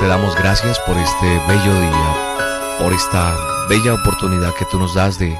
[0.00, 3.34] Te damos gracias por este bello día, por esta
[3.68, 5.38] bella oportunidad que tú nos das de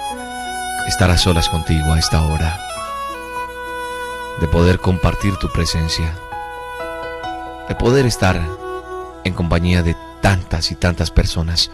[0.88, 2.58] estar a solas contigo a esta hora,
[4.40, 6.14] de poder compartir tu presencia,
[7.68, 8.40] de poder estar
[9.24, 11.70] en compañía de tantas y tantas personas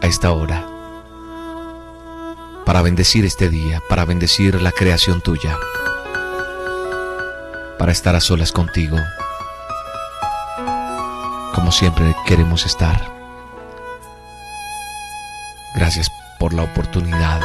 [0.00, 0.66] a esta hora,
[2.64, 5.58] para bendecir este día, para bendecir la creación tuya,
[7.78, 8.96] para estar a solas contigo
[11.64, 13.12] como siempre queremos estar.
[15.74, 17.40] Gracias por la oportunidad,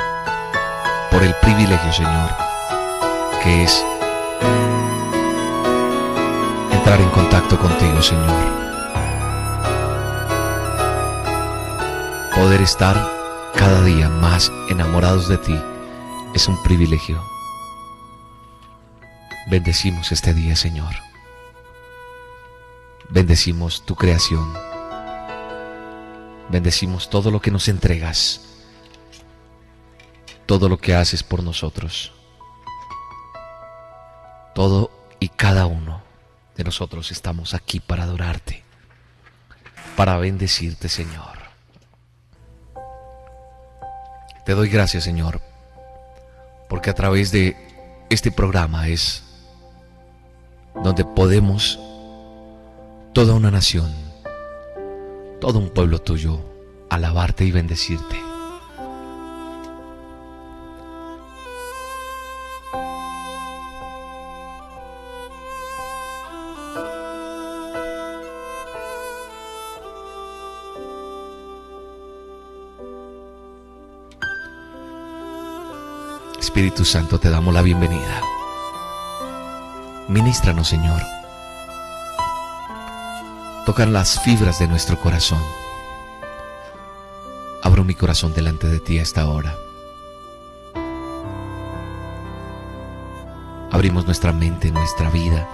[1.12, 2.30] por el privilegio, Señor,
[3.44, 3.86] que es
[6.72, 8.60] entrar en contacto contigo, Señor.
[12.36, 12.96] Poder estar
[13.56, 15.60] cada día más enamorados de ti
[16.34, 17.22] es un privilegio.
[19.50, 20.94] Bendecimos este día, Señor.
[23.10, 24.69] Bendecimos tu creación.
[26.50, 28.42] Bendecimos todo lo que nos entregas,
[30.46, 32.12] todo lo que haces por nosotros.
[34.56, 36.02] Todo y cada uno
[36.56, 38.64] de nosotros estamos aquí para adorarte,
[39.96, 41.40] para bendecirte, Señor.
[44.46, 45.42] Te doy gracias, Señor,
[46.68, 47.56] porque a través de
[48.10, 49.24] este programa es
[50.84, 51.80] donde podemos
[53.14, 53.94] toda una nación,
[55.40, 56.40] todo un pueblo tuyo,
[56.90, 58.20] alabarte y bendecirte.
[76.40, 78.22] Espíritu Santo, te damos la bienvenida.
[80.10, 81.19] Ministranos, Señor
[83.70, 85.38] tocan las fibras de nuestro corazón.
[87.62, 89.56] Abro mi corazón delante de ti a esta hora.
[93.70, 95.48] Abrimos nuestra mente, nuestra vida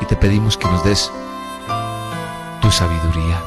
[0.00, 1.12] y te pedimos que nos des
[2.60, 3.40] tu sabiduría.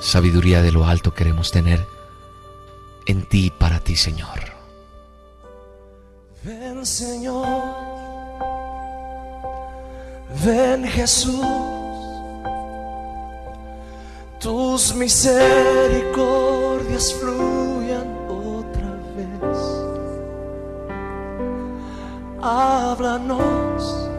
[0.00, 1.86] Sabiduría de lo alto queremos tener
[3.06, 4.40] en ti y para ti, Señor.
[6.42, 7.83] Ven, Señor.
[10.42, 11.46] Ven Jesús,
[14.40, 19.58] tus misericordias fluyan otra vez.
[22.42, 24.10] Háblanos,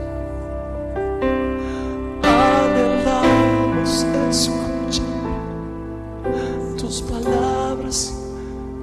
[2.23, 5.03] anhelamos escuchar
[6.77, 8.13] tus palabras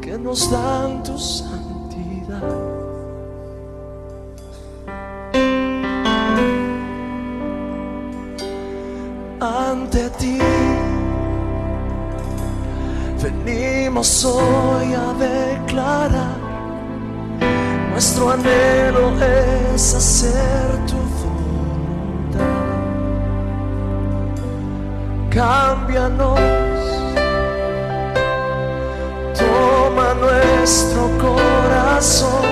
[0.01, 1.62] que nos dan tu santidad.
[14.03, 16.37] Venimos hoy a declarar,
[17.93, 22.41] nuestro anhelo es hacer tu voluntad.
[25.31, 26.41] Cámbianos,
[29.39, 32.45] toma nuestro corazón,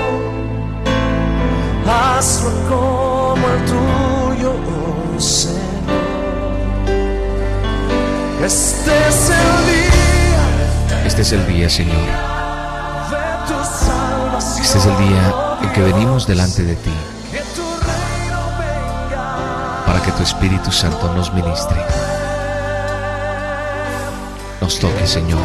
[1.85, 5.59] hazlo como el tuyo, oh Señor.
[8.41, 9.60] Este es el.
[11.11, 12.07] Este es el día, Señor.
[14.61, 16.93] Este es el día en que venimos delante de ti
[19.85, 21.75] para que tu Espíritu Santo nos ministre.
[24.61, 25.41] Nos toque, Señor.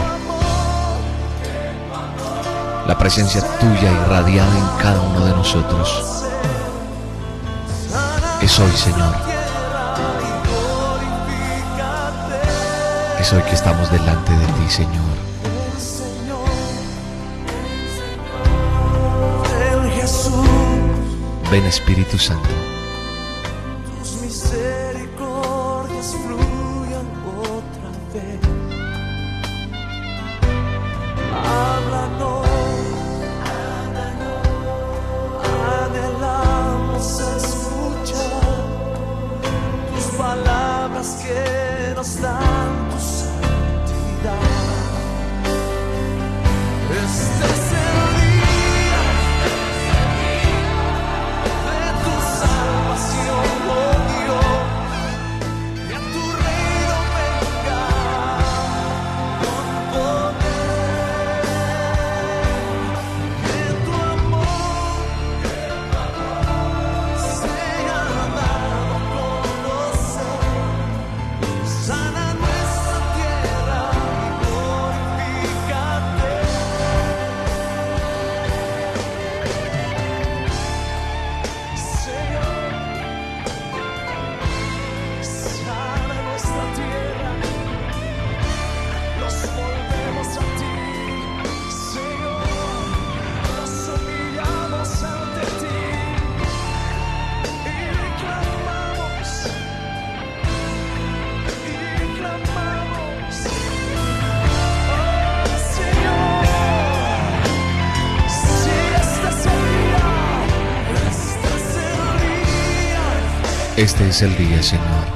[2.87, 6.23] la presencia tuya irradiada en cada uno de nosotros.
[8.41, 9.17] Es hoy, Señor.
[13.19, 15.36] Es hoy que estamos delante de ti, Señor.
[21.57, 22.76] Ven Espíritu Santo.
[113.77, 115.07] Este es el día, Señor.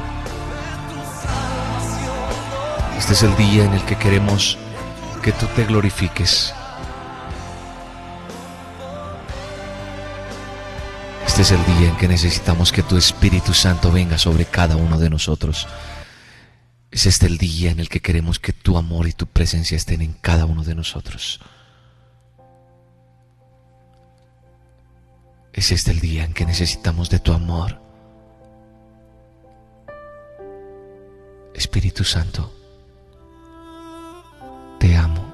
[2.98, 4.58] Este es el día en el que queremos
[5.22, 6.52] que tú te glorifiques.
[11.26, 14.98] Este es el día en que necesitamos que tu Espíritu Santo venga sobre cada uno
[14.98, 15.66] de nosotros.
[16.90, 20.02] Es este el día en el que queremos que tu amor y tu presencia estén
[20.02, 21.40] en cada uno de nosotros.
[25.54, 27.89] Es este el día en que necesitamos de tu amor.
[31.54, 32.50] Espíritu Santo,
[34.78, 35.24] te amo.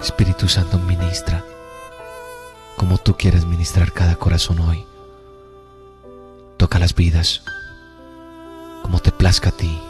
[0.00, 1.44] Espíritu Santo, ministra
[2.82, 4.84] como tú quieres ministrar cada corazón hoy.
[6.56, 7.42] Toca las vidas
[8.82, 9.80] como te plazca a ti.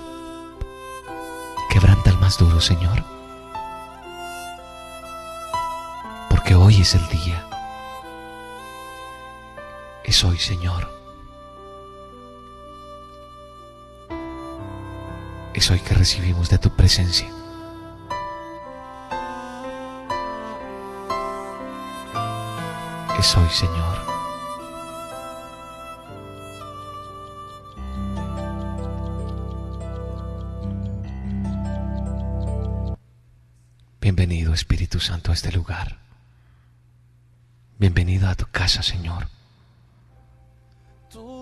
[1.70, 3.02] Quebranta el más duro, Señor.
[6.28, 7.51] Porque hoy es el día.
[10.04, 10.90] Es hoy, Señor.
[15.54, 17.28] Es hoy que recibimos de tu presencia.
[23.18, 23.98] Es hoy, Señor.
[34.00, 35.98] Bienvenido, Espíritu Santo, a este lugar.
[37.78, 39.28] Bienvenido a tu casa, Señor.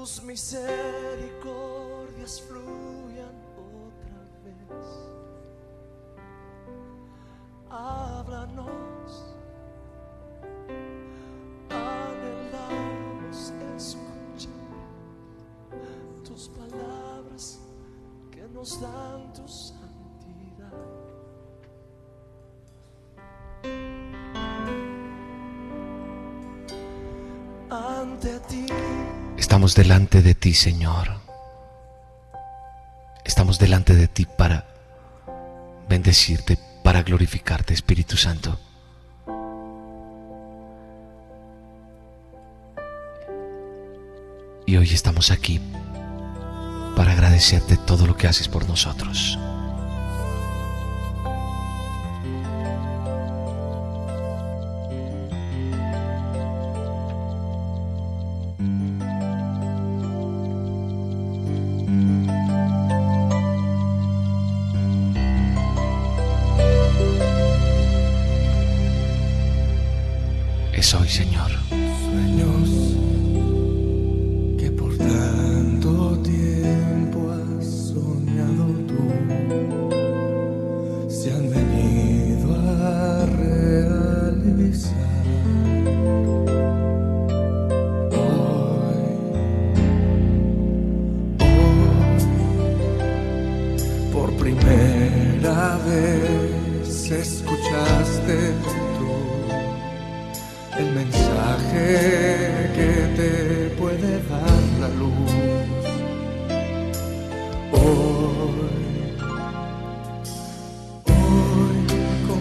[0.00, 3.36] Tus misericordias fluyan
[3.84, 4.86] otra vez.
[7.68, 9.36] Háblanos,
[11.68, 14.48] anhelamos escuchar
[16.24, 17.60] tus palabras
[18.30, 20.72] que nos dan tu santidad.
[27.68, 28.64] Ante ti.
[29.40, 31.08] Estamos delante de ti, Señor.
[33.24, 34.66] Estamos delante de ti para
[35.88, 38.60] bendecirte, para glorificarte, Espíritu Santo.
[44.66, 45.58] Y hoy estamos aquí
[46.94, 49.38] para agradecerte todo lo que haces por nosotros.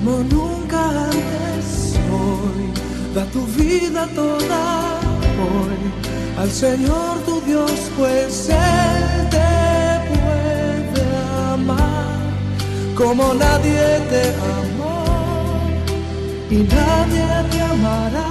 [0.09, 4.99] Como nunca antes, hoy, da tu vida toda
[5.45, 5.79] hoy.
[6.37, 9.51] Al Señor tu Dios, pues Él te
[10.09, 11.05] puede
[11.53, 12.17] amar
[12.95, 14.23] como nadie te
[14.57, 15.03] amó.
[16.49, 18.28] Y nadie te amará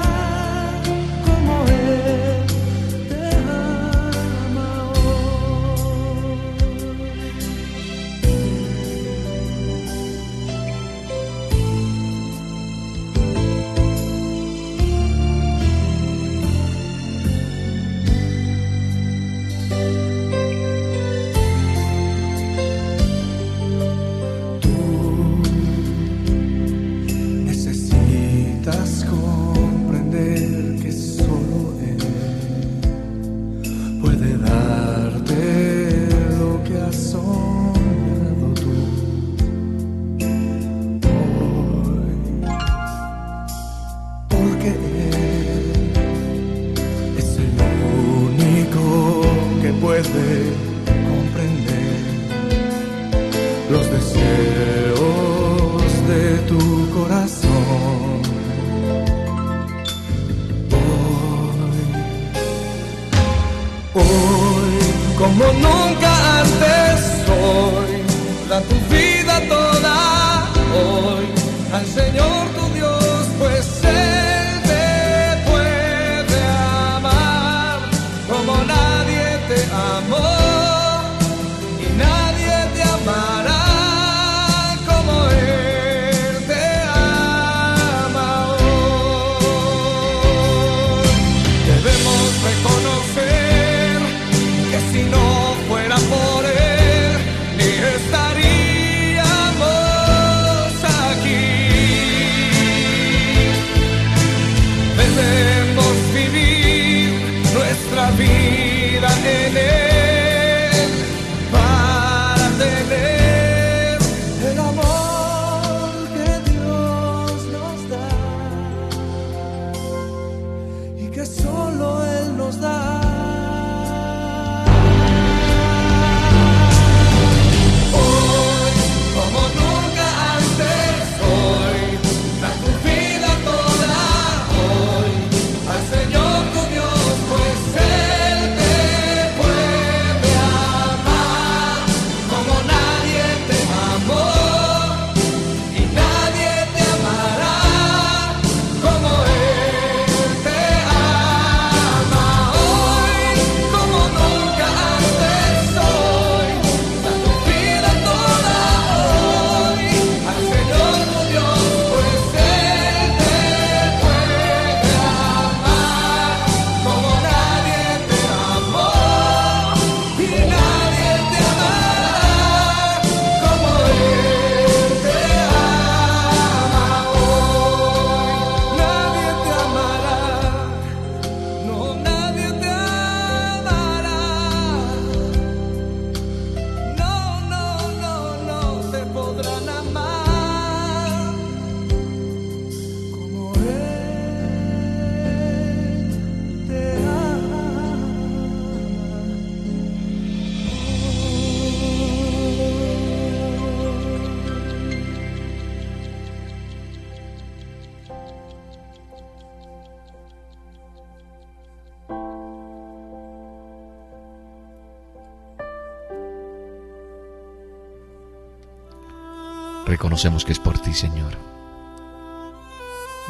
[219.98, 221.32] Reconocemos que es por ti, Señor.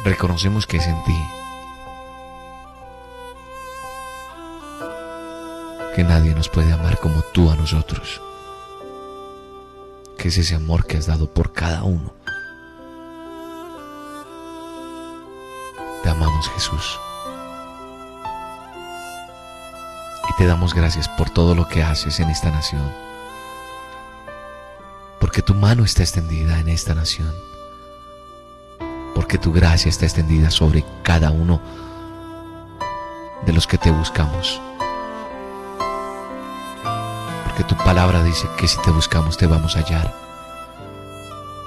[0.03, 1.19] Reconocemos que es en ti.
[5.95, 8.21] Que nadie nos puede amar como tú a nosotros.
[10.15, 12.13] Que es ese amor que has dado por cada uno.
[16.03, 16.99] Te amamos, Jesús.
[20.29, 23.08] Y te damos gracias por todo lo que haces en esta nación
[25.29, 27.31] porque tu mano está extendida en esta nación,
[29.13, 31.61] porque tu gracia está extendida sobre cada uno
[33.45, 34.59] de los que te buscamos,
[37.43, 40.11] porque tu palabra dice que si te buscamos te vamos a hallar.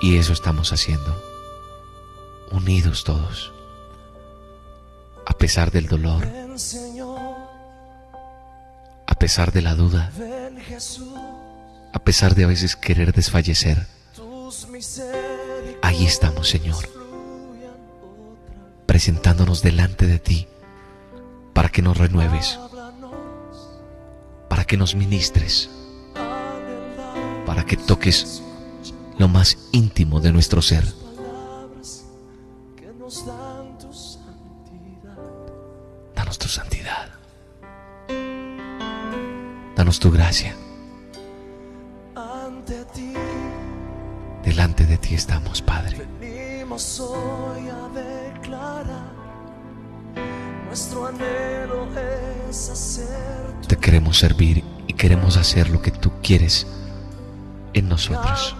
[0.00, 1.16] Y eso estamos haciendo,
[2.50, 3.52] unidos todos,
[5.24, 6.26] a pesar del dolor,
[9.06, 11.16] a pesar de la duda, ven Jesús,
[11.92, 13.86] a pesar de a veces querer desfallecer.
[15.82, 16.88] Ahí estamos, Señor,
[18.86, 20.48] presentándonos delante de ti
[21.52, 22.58] para que nos renueves,
[24.48, 25.70] para que nos ministres,
[27.46, 28.42] para que toques
[29.18, 30.84] lo más íntimo de nuestro ser.
[36.14, 37.10] Danos tu santidad.
[39.76, 40.56] Danos tu gracia.
[45.14, 46.06] Estamos, Padre.
[46.18, 49.12] venimos hoy a declarar
[50.66, 51.86] nuestro anhelo
[52.48, 56.66] es hacer Te queremos servir y queremos hacer lo que tú quieres
[57.74, 58.56] en nosotros.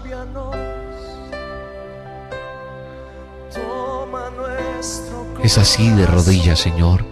[5.43, 7.03] Es así de rodillas, Señor,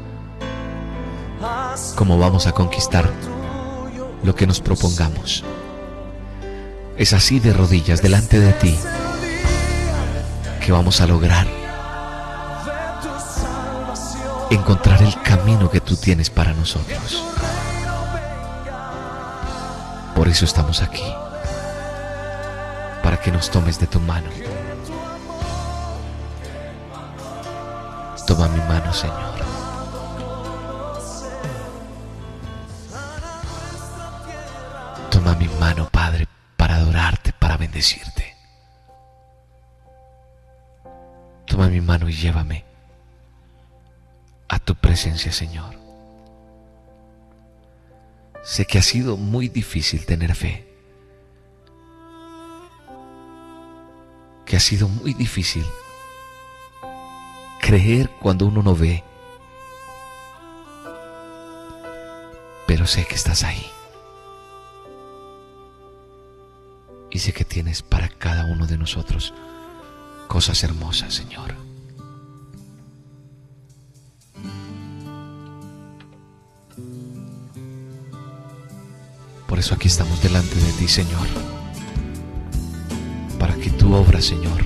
[1.95, 3.11] como vamos a conquistar
[4.23, 5.43] lo que nos propongamos.
[6.95, 8.77] Es así de rodillas delante de ti
[10.61, 11.47] que vamos a lograr
[14.51, 17.23] encontrar el camino que tú tienes para nosotros.
[20.15, 21.03] Por eso estamos aquí,
[23.01, 24.29] para que nos tomes de tu mano.
[28.27, 29.60] Toma mi mano, Señor.
[42.21, 42.63] Llévame
[44.47, 45.75] a tu presencia, Señor.
[48.43, 50.67] Sé que ha sido muy difícil tener fe.
[54.45, 55.65] Que ha sido muy difícil
[57.61, 59.03] creer cuando uno no ve.
[62.67, 63.65] Pero sé que estás ahí.
[67.09, 69.33] Y sé que tienes para cada uno de nosotros
[70.27, 71.70] cosas hermosas, Señor.
[79.61, 81.27] Eso aquí estamos delante de ti, Señor.
[83.37, 84.65] Para que tu obra, Señor,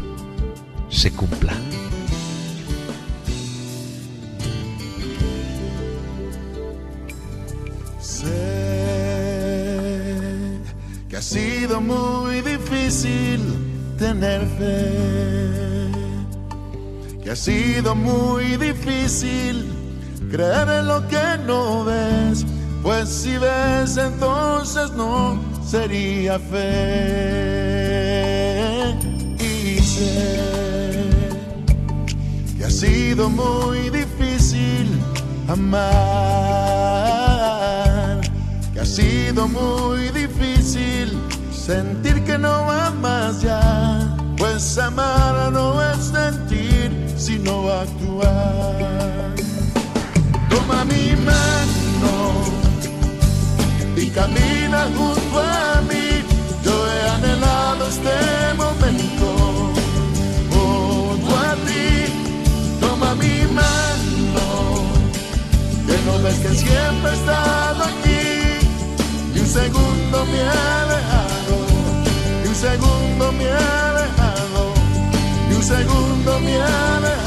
[0.89, 1.53] se cumpla.
[7.99, 8.31] Sé
[11.09, 13.41] que ha sido muy difícil
[13.99, 15.91] tener fe,
[17.21, 19.65] que ha sido muy difícil
[20.31, 22.45] creer en lo que no ves,
[22.85, 27.35] pues si ves entonces no sería fe.
[29.39, 31.09] Y sé
[32.55, 35.01] que ha sido muy difícil
[35.47, 35.81] amar,
[38.71, 41.17] que ha sido muy difícil
[41.51, 49.33] sentir que no va más ya, pues amar no es sentir, sino actuar.
[50.51, 51.84] Toma mi mano
[54.15, 56.07] camina junto a mí,
[56.63, 58.15] yo he anhelado este
[58.55, 59.27] momento.
[60.51, 61.87] Junto a ti.
[62.79, 64.45] Toma mi mano,
[65.85, 68.23] que no ves que siempre he estado aquí.
[69.35, 71.55] Y un segundo me ha dejado,
[72.43, 74.61] y un segundo me ha dejado,
[75.49, 77.24] y un segundo me ha dejado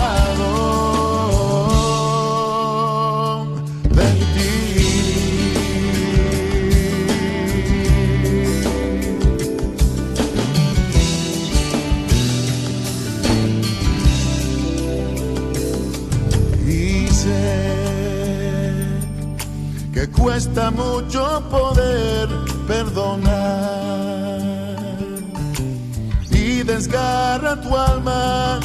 [27.48, 28.60] desgarra tu alma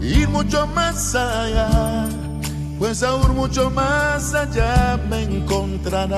[0.00, 2.06] ir mucho más allá,
[2.78, 6.10] pues aún mucho más allá me encontrarás.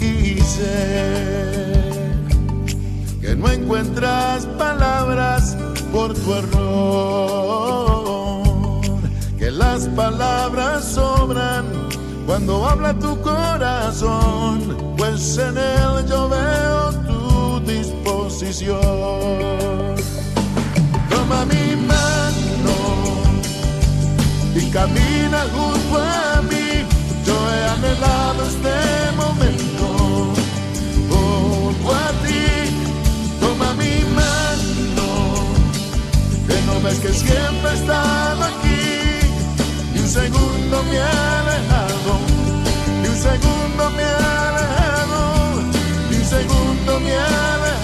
[0.00, 1.82] Y sé
[3.20, 5.56] que no encuentras palabras
[5.92, 7.62] por tu error,
[9.38, 11.64] que las palabras sobran
[12.26, 16.93] cuando habla tu corazón, pues en él yo veo
[17.66, 18.80] disposición.
[21.10, 22.76] Toma mi mano
[24.54, 26.84] y camina junto a mí.
[27.26, 28.76] Yo he anhelado este
[29.16, 29.84] momento
[31.10, 32.46] junto a ti.
[33.40, 35.08] Toma mi mano,
[36.46, 38.84] que no ves que siempre he estado aquí.
[39.94, 41.02] Y un segundo me he
[41.40, 42.12] alejado,
[43.02, 44.83] y un segundo me he alejado
[46.84, 47.83] un segundo me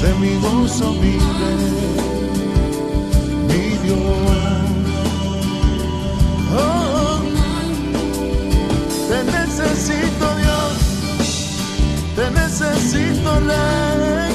[0.00, 1.18] sé mi gozo, rey,
[3.48, 3.98] mi Dios.
[6.56, 7.20] Oh,
[9.08, 10.72] te necesito, Dios,
[12.16, 14.30] te necesito, Rey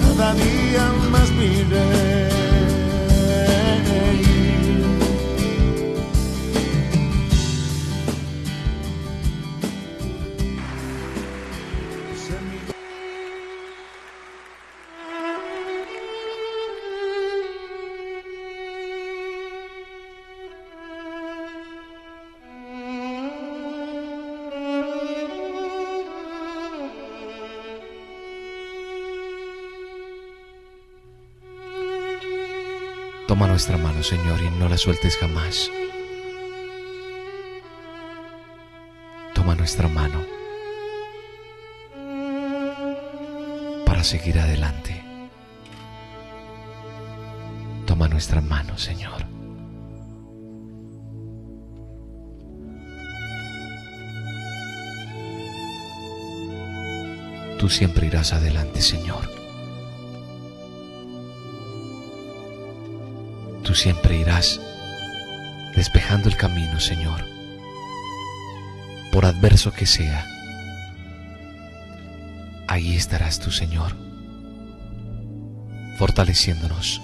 [0.00, 2.07] cada día más mi.
[33.58, 35.68] Nuestra mano, Señor, y no la sueltes jamás.
[39.34, 40.24] Toma nuestra mano
[43.84, 45.02] para seguir adelante.
[47.84, 49.26] Toma nuestra mano, Señor.
[57.58, 59.37] Tú siempre irás adelante, Señor.
[63.68, 64.58] Tú siempre irás
[65.76, 67.26] despejando el camino, Señor,
[69.12, 70.26] por adverso que sea.
[72.66, 73.94] Ahí estarás tú, Señor,
[75.98, 77.02] fortaleciéndonos,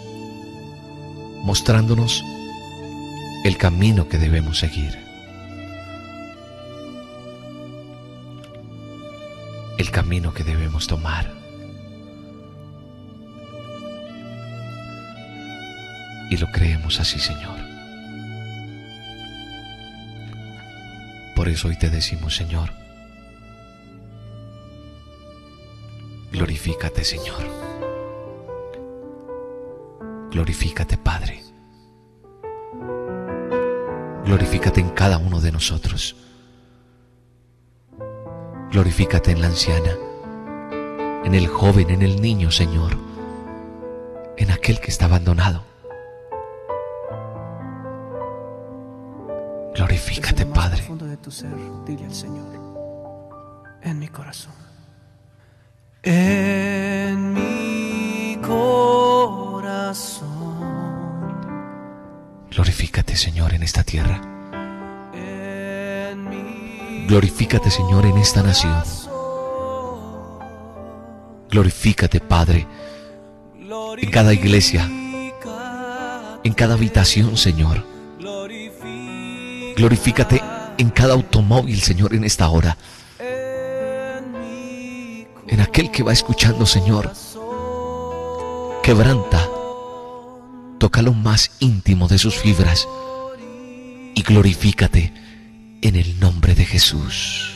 [1.42, 2.24] mostrándonos
[3.44, 4.98] el camino que debemos seguir.
[9.76, 11.43] El camino que debemos tomar.
[16.52, 17.58] Creemos así, Señor.
[21.34, 22.72] Por eso hoy te decimos, Señor,
[26.32, 27.44] glorifícate, Señor.
[30.30, 31.42] Glorifícate, Padre.
[34.24, 36.16] Glorifícate en cada uno de nosotros.
[38.70, 39.96] Glorifícate en la anciana,
[41.24, 42.96] en el joven, en el niño, Señor,
[44.36, 45.73] en aquel que está abandonado.
[51.24, 51.50] Tu ser,
[51.86, 52.44] dile al Señor,
[53.82, 54.52] en mi corazón.
[56.02, 60.28] En mi corazón.
[62.50, 64.20] Glorifícate, Señor, en esta tierra.
[67.08, 68.82] Glorifícate, Señor, en esta nación.
[71.50, 72.66] Glorifícate, Padre,
[73.96, 74.84] en cada iglesia,
[76.44, 77.82] en cada habitación, Señor.
[79.76, 82.76] Glorifícate en cada automóvil, Señor, en esta hora.
[85.48, 87.12] En aquel que va escuchando, Señor.
[88.82, 89.48] Quebranta.
[90.78, 92.88] Toca lo más íntimo de sus fibras.
[94.14, 95.12] Y glorifícate
[95.82, 97.53] en el nombre de Jesús.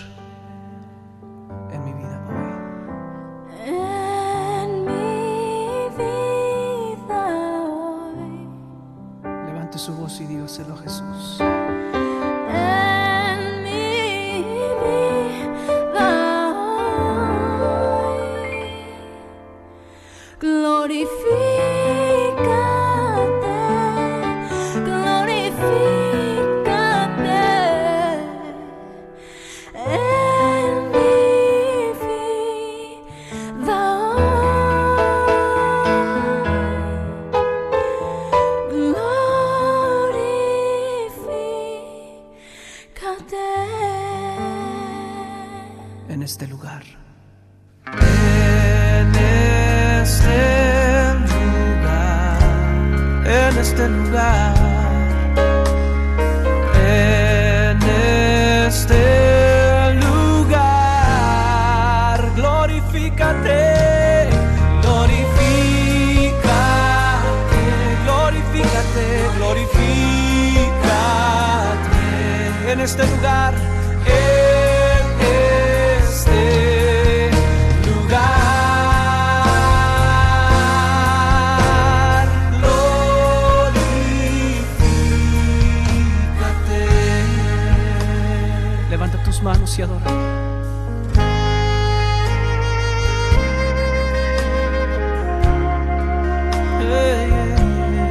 [89.42, 90.06] Manos y adora.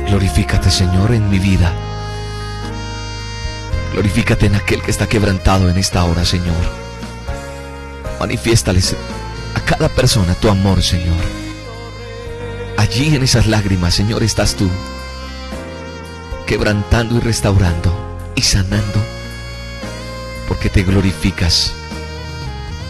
[0.07, 1.73] Glorifícate, Señor, en mi vida.
[3.93, 6.55] Glorifícate en aquel que está quebrantado en esta hora, Señor.
[8.19, 8.95] Manifiéstales
[9.55, 11.17] a cada persona tu amor, Señor.
[12.77, 14.69] Allí en esas lágrimas, Señor, estás tú,
[16.45, 17.91] quebrantando y restaurando
[18.35, 19.03] y sanando,
[20.47, 21.73] porque te glorificas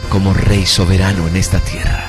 [0.09, 2.06] como Rey soberano en esta tierra.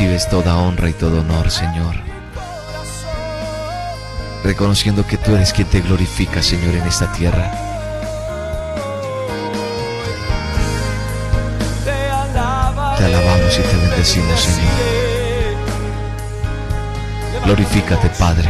[0.00, 1.94] Recibes toda honra y todo honor, Señor.
[4.42, 7.52] Reconociendo que tú eres quien te glorifica, Señor, en esta tierra.
[12.96, 14.70] Te alabamos y te bendecimos, Señor.
[17.44, 18.48] Glorifícate, Padre.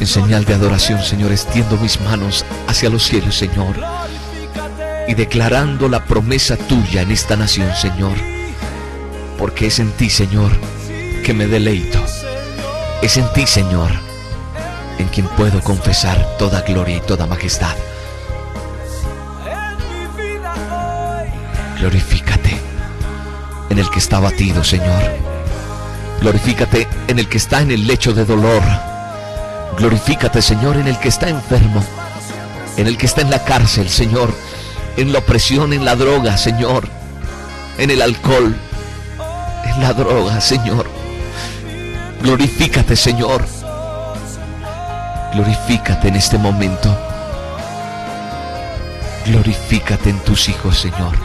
[0.00, 3.76] En señal de adoración, Señor, extiendo mis manos hacia los cielos, Señor.
[5.06, 8.33] y declarando la promesa tuya en esta nación, Señor.
[9.38, 10.52] Porque es en ti, Señor,
[11.24, 11.98] que me deleito.
[13.02, 13.90] Es en ti, Señor,
[14.98, 17.74] en quien puedo confesar toda gloria y toda majestad.
[21.78, 22.58] Glorifícate
[23.70, 25.02] en el que está abatido, Señor.
[26.20, 28.62] Glorifícate en el que está en el lecho de dolor.
[29.76, 31.84] Glorifícate, Señor, en el que está enfermo.
[32.76, 34.32] En el que está en la cárcel, Señor.
[34.96, 36.88] En la opresión, en la droga, Señor.
[37.76, 38.56] En el alcohol.
[39.66, 40.86] En la droga, Señor.
[42.22, 43.44] Glorifícate, Señor.
[45.32, 46.96] Glorifícate en este momento.
[49.26, 51.16] Glorifícate en tus hijos, Señor.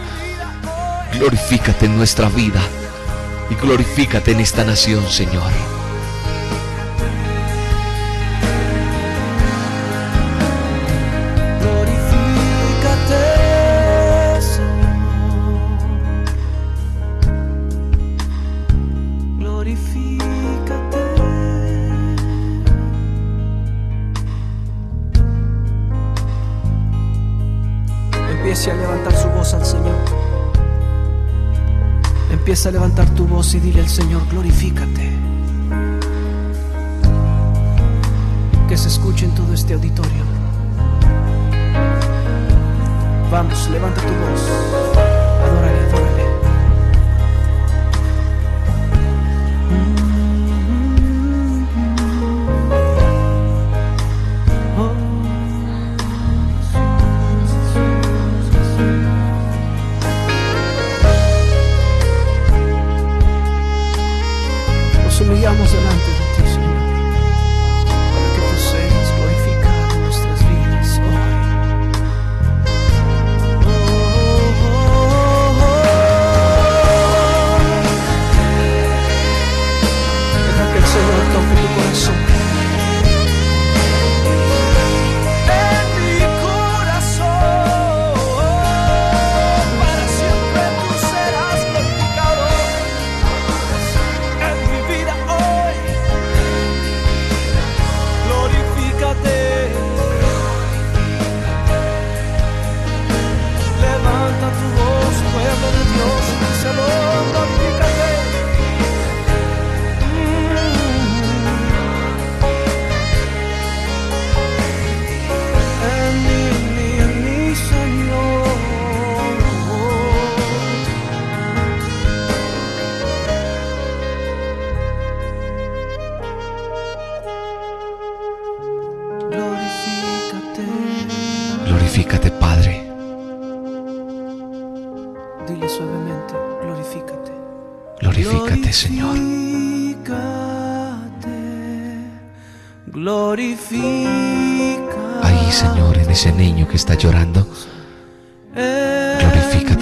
[1.13, 2.61] Glorifícate en nuestra vida
[3.49, 5.78] y glorifícate en esta nación, Señor.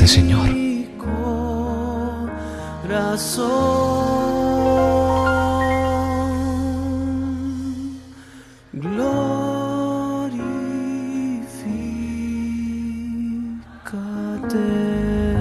[0.08, 0.50] Señor.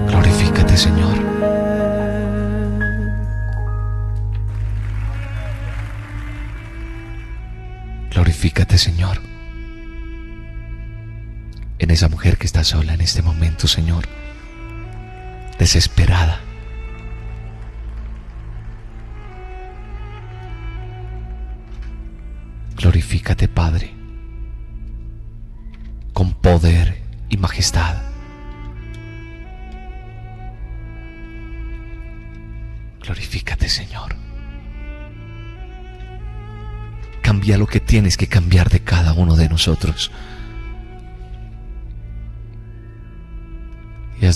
[0.09, 1.17] Glorifícate, Señor.
[8.11, 9.21] Glorifícate, Señor.
[11.79, 14.05] En esa mujer que está sola en este momento, Señor.
[15.67, 16.39] Desesperada.
[22.77, 23.93] Glorifícate, Padre.
[26.13, 27.97] Con poder y majestad.
[33.01, 34.15] Glorifícate, Señor.
[37.21, 40.11] Cambia lo que tienes que cambiar de cada uno de nosotros.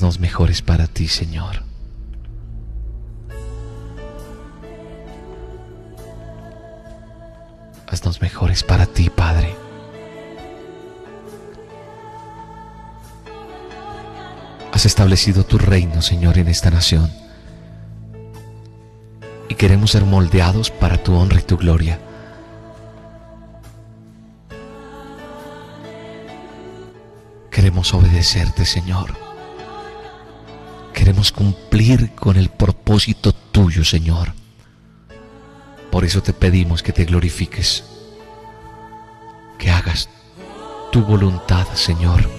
[0.01, 1.61] Haznos mejores para ti, Señor.
[7.85, 9.55] Haznos mejores para ti, Padre.
[14.71, 17.11] Has establecido tu reino, Señor, en esta nación.
[19.49, 21.99] Y queremos ser moldeados para tu honra y tu gloria.
[27.51, 29.30] Queremos obedecerte, Señor.
[31.11, 34.31] Queremos cumplir con el propósito tuyo, Señor.
[35.91, 37.83] Por eso te pedimos que te glorifiques,
[39.59, 40.07] que hagas
[40.89, 42.29] tu voluntad, Señor,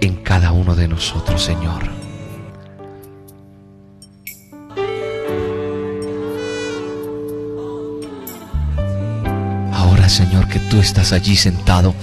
[0.00, 1.90] en cada uno de nosotros, Señor.
[9.74, 11.94] Ahora, Señor, que tú estás allí sentado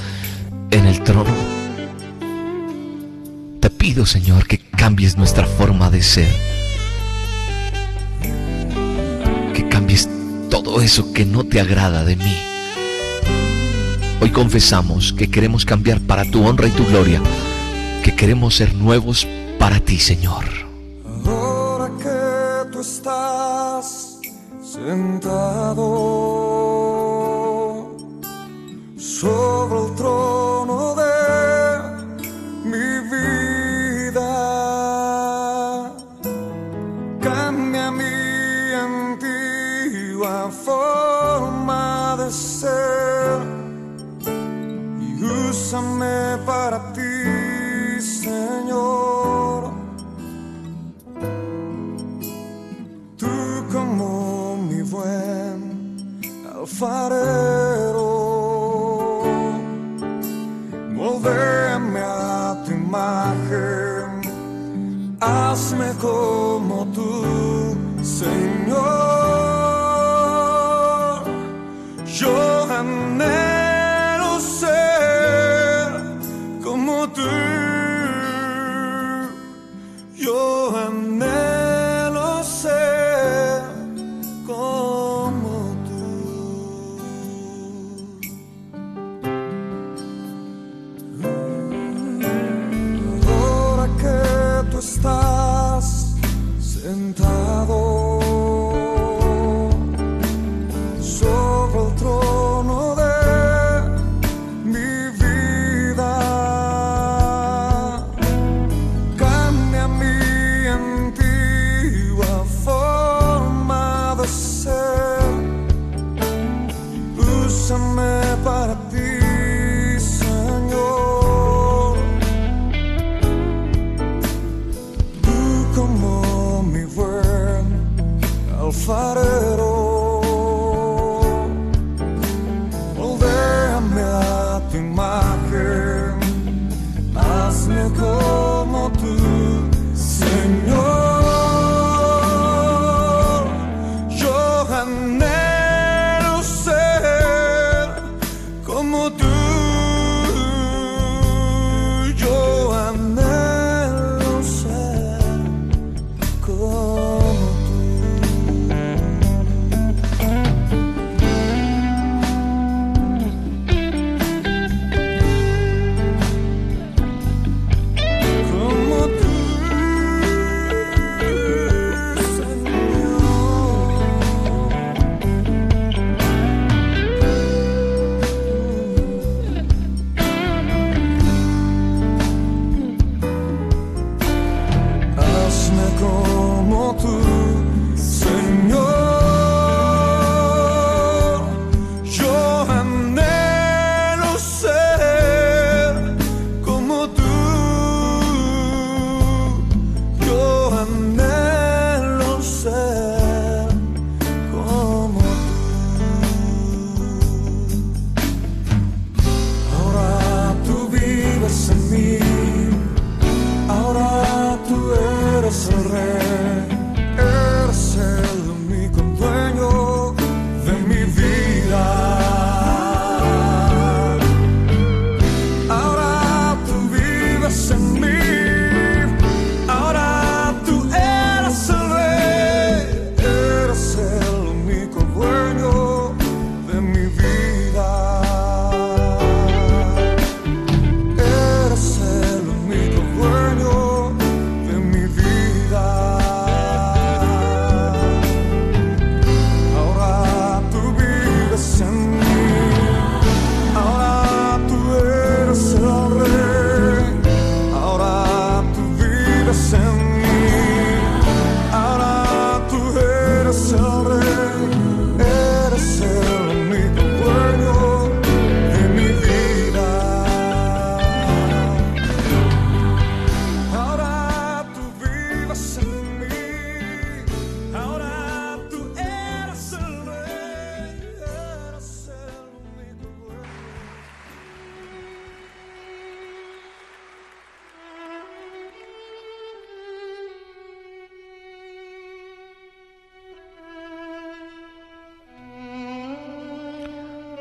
[0.69, 1.33] en el trono,
[3.59, 6.31] te pido, Señor, que cambies nuestra forma de ser.
[9.55, 10.07] Que cambies
[10.51, 12.37] todo eso que no te agrada de mí.
[14.21, 17.19] Hoy confesamos que queremos cambiar para tu honra y tu gloria.
[18.03, 20.64] Que queremos ser nuevos para ti, Señor.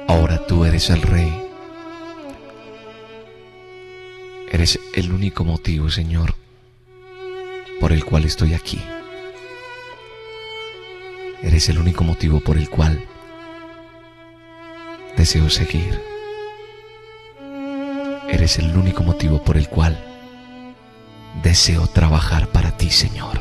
[0.06, 1.32] Ahora tú eres el Rey.
[4.50, 6.34] Eres el único motivo, Señor,
[7.80, 8.80] por el cual estoy aquí.
[11.42, 13.04] Eres el único motivo por el cual
[15.16, 16.00] deseo seguir.
[18.28, 19.98] Eres el único motivo por el cual
[21.42, 23.40] deseo trabajar para ti, Señor.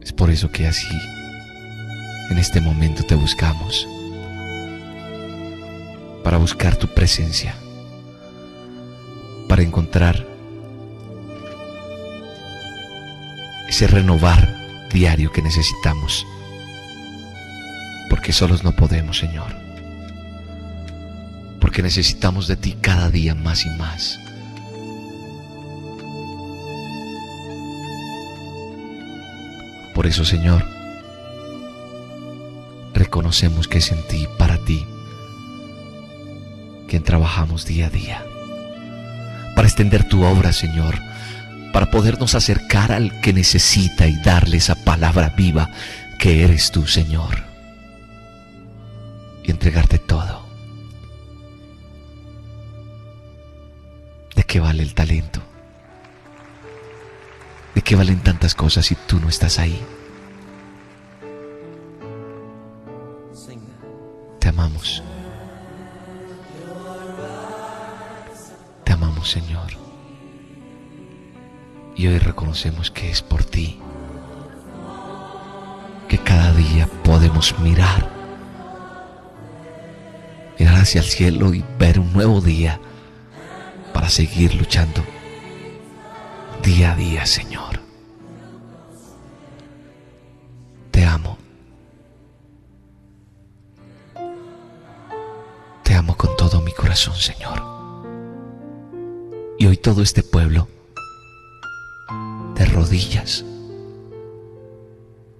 [0.00, 0.96] Es por eso que así,
[2.30, 3.88] en este momento te buscamos,
[6.24, 7.54] para buscar tu presencia,
[9.48, 10.26] para encontrar
[13.68, 14.54] ese renovar
[14.92, 16.26] diario que necesitamos,
[18.10, 19.54] porque solos no podemos, Señor,
[21.60, 24.18] porque necesitamos de ti cada día más y más.
[29.94, 30.71] Por eso, Señor,
[33.12, 34.86] reconocemos que es en ti, para ti,
[36.88, 38.24] quien trabajamos día a día,
[39.54, 40.98] para extender tu obra, Señor,
[41.74, 45.68] para podernos acercar al que necesita y darle esa palabra viva
[46.18, 47.44] que eres tú, Señor,
[49.44, 50.46] y entregarte todo.
[54.34, 55.42] ¿De qué vale el talento?
[57.74, 59.78] ¿De qué valen tantas cosas si tú no estás ahí?
[72.52, 73.78] Reconocemos que es por ti
[76.06, 78.10] que cada día podemos mirar,
[80.58, 82.78] mirar hacia el cielo y ver un nuevo día
[83.94, 85.02] para seguir luchando
[86.62, 87.80] día a día, Señor.
[90.90, 91.38] Te amo.
[95.82, 97.62] Te amo con todo mi corazón, Señor.
[99.58, 100.68] Y hoy todo este pueblo,
[102.92, 103.42] rodillas,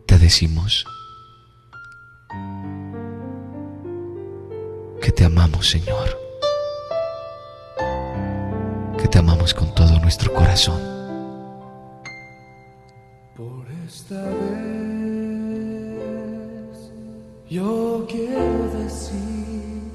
[0.07, 0.87] te decimos
[5.03, 6.19] que te amamos, Señor.
[8.97, 10.81] Que te amamos con todo nuestro corazón.
[13.37, 14.73] Por esta vez
[17.51, 19.91] yo quiero decir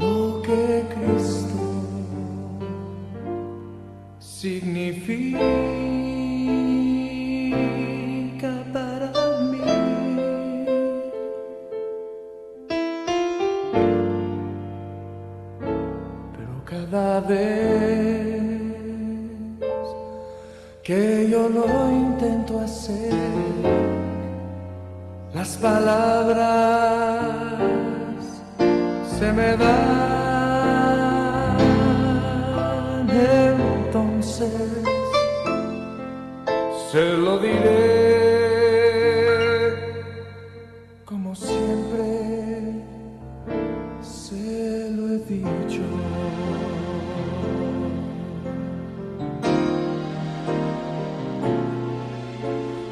[0.00, 1.54] lo que Cristo
[4.18, 5.63] significa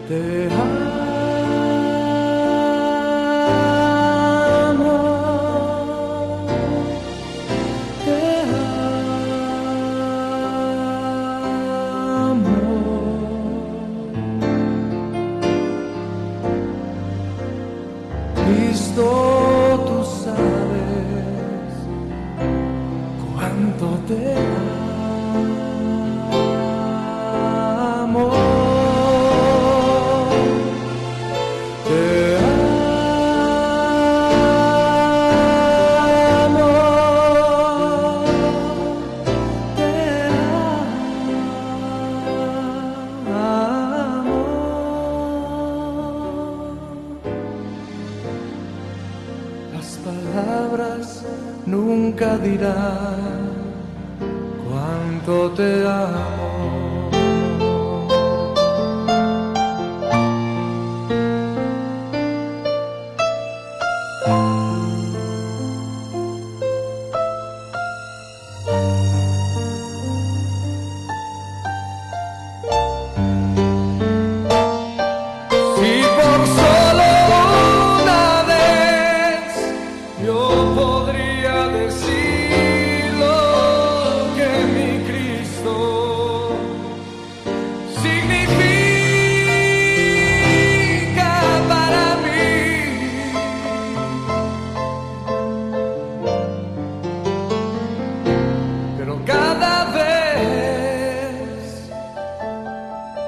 [0.08, 0.61] Te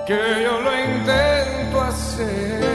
[0.07, 2.74] que yo lo intento hacer.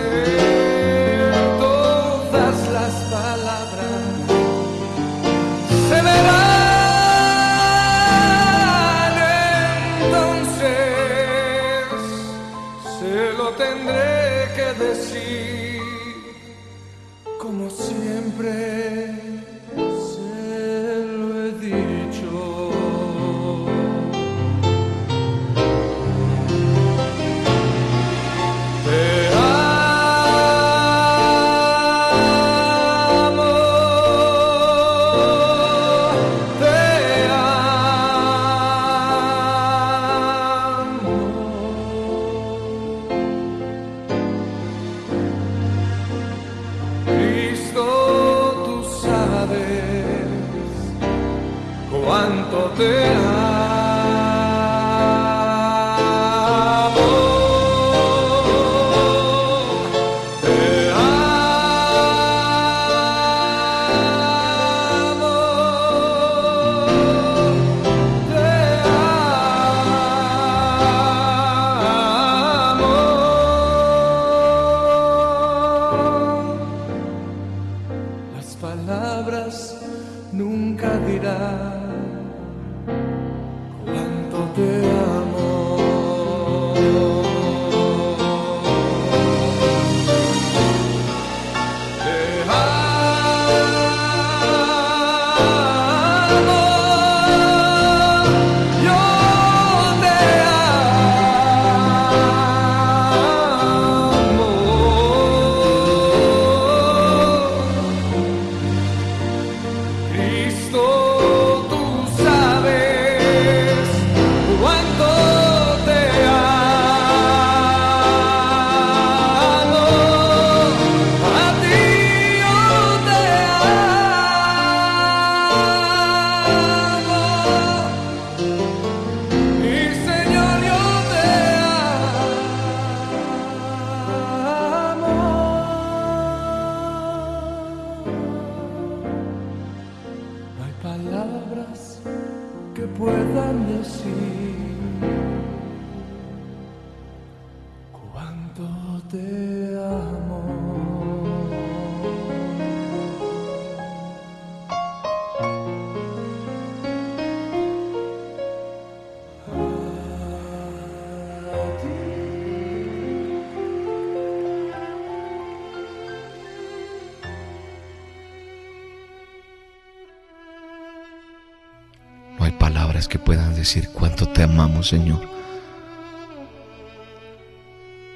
[174.89, 175.21] Señor.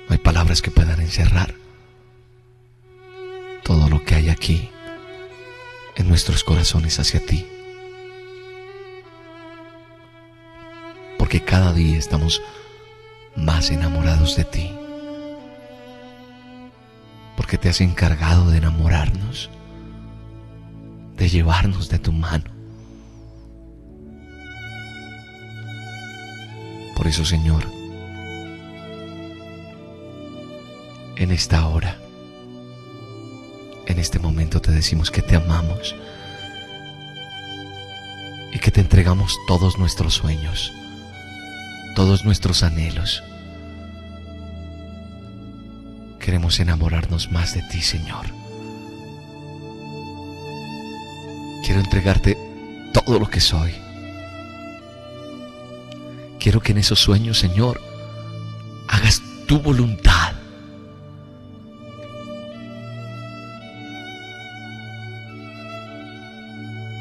[0.07, 1.53] No hay palabras que puedan encerrar
[3.63, 4.71] todo lo que hay aquí
[5.95, 7.45] en nuestros corazones hacia ti.
[11.19, 12.41] Porque cada día estamos
[13.36, 14.71] más enamorados de ti.
[17.38, 19.51] Porque te has encargado de enamorarnos,
[21.17, 22.53] de llevarnos de tu mano.
[26.95, 27.67] Por eso, Señor,
[31.15, 31.97] en esta hora,
[33.85, 35.95] en este momento te decimos que te amamos
[38.51, 40.71] y que te entregamos todos nuestros sueños,
[41.95, 43.23] todos nuestros anhelos.
[46.19, 48.27] Queremos enamorarnos más de ti, Señor.
[51.65, 52.37] Quiero entregarte
[52.93, 53.82] todo lo que soy.
[56.43, 57.79] Quiero que en esos sueños, Señor,
[58.89, 60.33] hagas tu voluntad.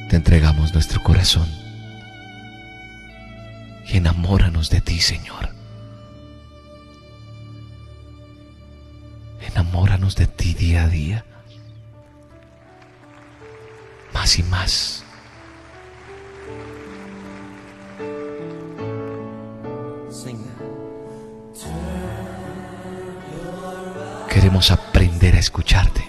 [0.09, 1.49] Te entregamos nuestro corazón
[3.85, 5.49] y enamóranos de ti, Señor.
[9.41, 11.25] Enamóranos de ti día a día.
[14.15, 15.02] Más y más.
[24.53, 26.05] Queremos aprender a escucharte.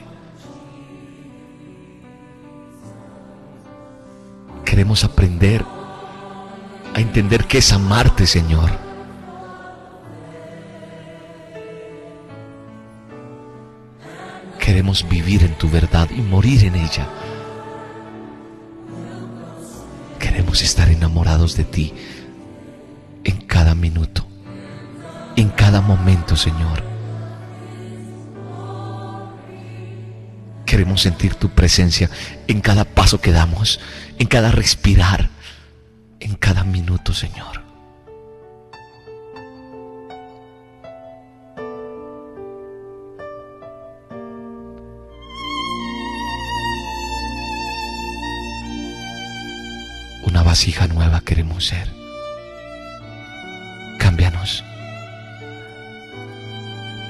[4.66, 5.64] Queremos aprender
[6.94, 8.70] a entender qué es amarte, Señor.
[14.60, 17.08] Queremos vivir en tu verdad y morir en ella.
[20.20, 21.94] Queremos estar enamorados de ti
[23.24, 24.28] en cada minuto,
[25.38, 26.93] en cada momento, Señor.
[30.74, 32.10] Queremos sentir tu presencia
[32.48, 33.80] en cada paso que damos,
[34.18, 35.30] en cada respirar,
[36.20, 37.62] en cada minuto, Señor.
[50.24, 51.88] Una vasija nueva queremos ser.
[54.00, 54.64] Cámbianos.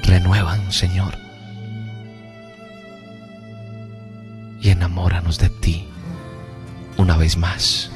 [0.04, 1.23] Renuevan, Señor.
[4.64, 5.90] Y enamóranos de ti
[6.96, 7.92] una vez más.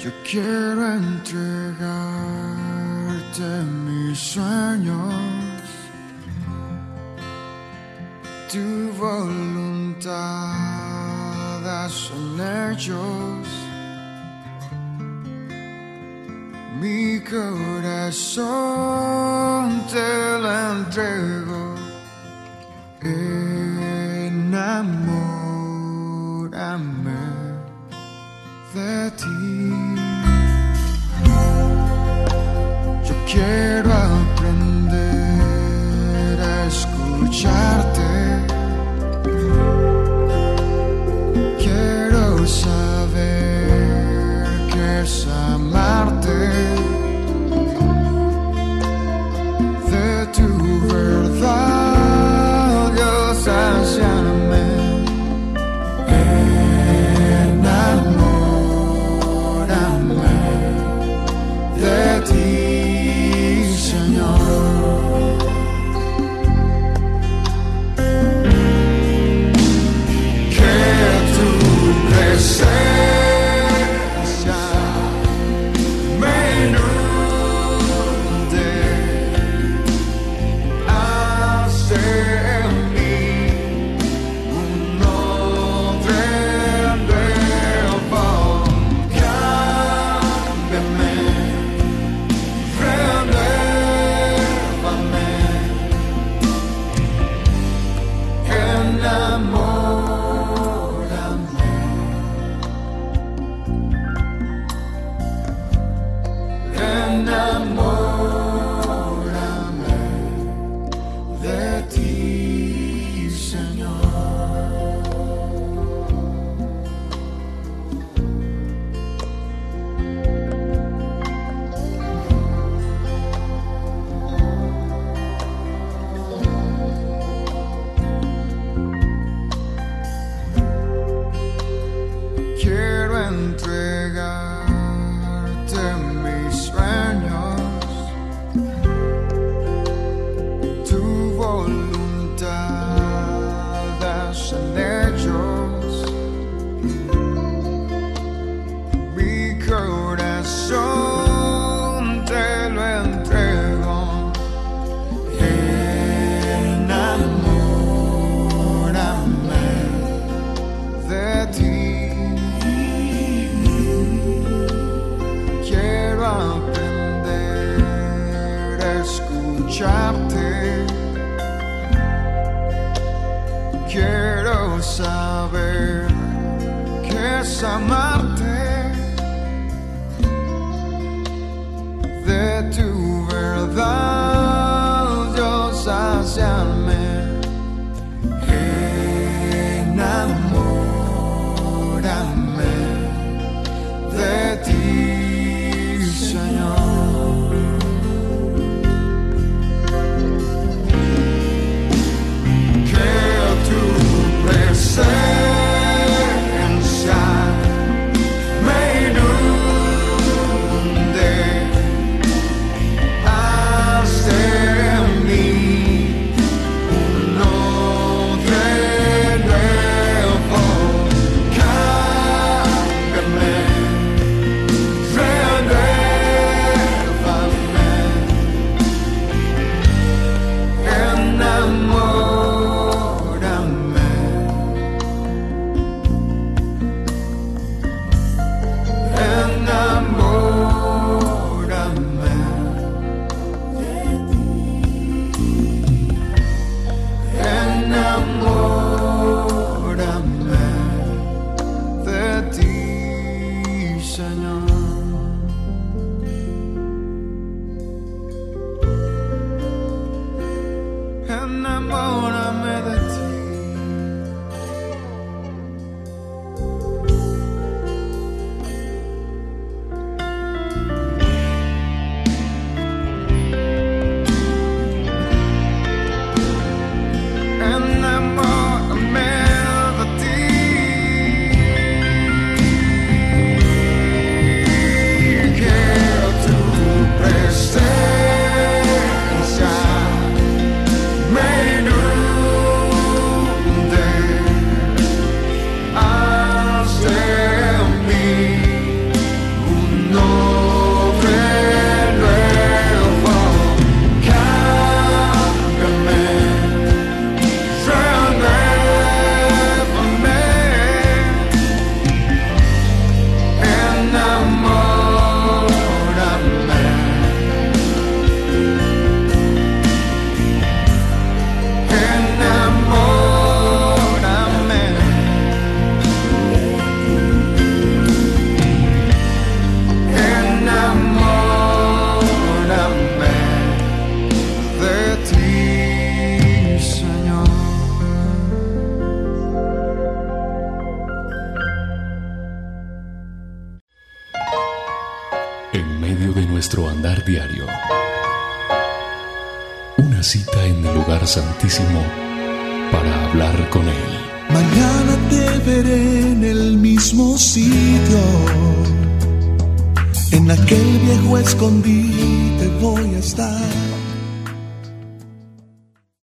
[0.00, 1.64] Yo quiero entregarte
[3.84, 5.14] mis sueños,
[8.52, 9.53] tu voluntad
[11.88, 13.46] son ellos.
[16.80, 18.46] Mi corazón
[19.92, 21.33] te lo entrego,